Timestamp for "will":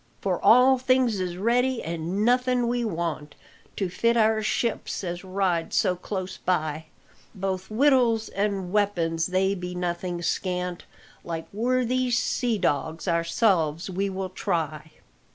14.09-14.29